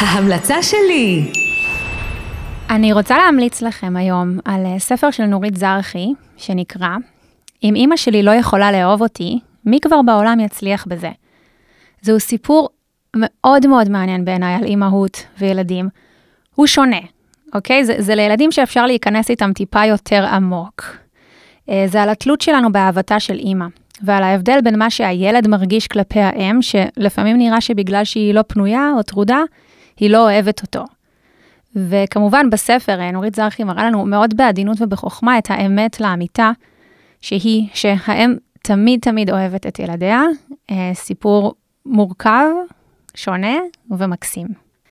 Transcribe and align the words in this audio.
ההמלצה 0.00 0.62
שלי. 0.62 1.32
אני 2.70 2.92
רוצה 2.92 3.18
להמליץ 3.18 3.62
לכם 3.62 3.96
היום 3.96 4.38
על 4.44 4.66
אה, 4.66 4.78
ספר 4.78 5.10
של 5.10 5.24
נורית 5.24 5.56
זרחי, 5.56 6.12
שנקרא 6.36 6.96
"אם 7.62 7.74
אימא 7.74 7.96
שלי 7.96 8.22
לא 8.22 8.30
יכולה 8.30 8.72
לאהוב 8.72 9.02
אותי, 9.02 9.38
מי 9.64 9.80
כבר 9.80 10.02
בעולם 10.02 10.40
יצליח 10.40 10.86
בזה?" 10.88 11.10
זהו 12.02 12.20
סיפור 12.20 12.68
מאוד 13.16 13.66
מאוד 13.66 13.88
מעניין 13.88 14.24
בעיניי 14.24 14.54
על 14.54 14.64
אימהות 14.64 15.24
וילדים. 15.38 15.88
הוא 16.54 16.66
שונה, 16.66 17.00
אוקיי? 17.54 17.84
זה, 17.84 17.94
זה 17.98 18.14
לילדים 18.14 18.52
שאפשר 18.52 18.86
להיכנס 18.86 19.30
איתם 19.30 19.52
טיפה 19.52 19.84
יותר 19.84 20.26
עמוק. 20.26 20.82
אה, 21.70 21.84
זה 21.86 22.02
על 22.02 22.08
התלות 22.08 22.40
שלנו 22.40 22.72
באהבתה 22.72 23.20
של 23.20 23.38
אימא, 23.38 23.66
ועל 24.02 24.22
ההבדל 24.22 24.58
בין 24.64 24.78
מה 24.78 24.90
שהילד 24.90 25.48
מרגיש 25.48 25.86
כלפי 25.86 26.20
האם, 26.20 26.62
שלפעמים 26.62 27.38
נראה 27.38 27.60
שבגלל 27.60 28.04
שהיא 28.04 28.34
לא 28.34 28.42
פנויה 28.46 28.90
או 28.96 29.02
טרודה, 29.02 29.38
היא 29.98 30.10
לא 30.10 30.30
אוהבת 30.30 30.62
אותו. 30.62 30.84
וכמובן 31.76 32.50
בספר 32.50 33.00
אה, 33.00 33.10
נורית 33.10 33.34
זרחי 33.34 33.64
מראה 33.64 33.84
לנו 33.84 34.06
מאוד 34.06 34.36
בעדינות 34.36 34.76
ובחוכמה 34.80 35.38
את 35.38 35.50
האמת 35.50 36.00
לאמיתה, 36.00 36.50
שהיא 37.20 37.68
שהאם 37.74 38.36
תמיד 38.62 39.00
תמיד 39.00 39.30
אוהבת 39.30 39.66
את 39.66 39.78
ילדיה, 39.78 40.22
אה, 40.70 40.90
סיפור 40.94 41.54
מורכב, 41.86 42.48
שונה 43.14 43.56
ומקסים. 43.90 44.67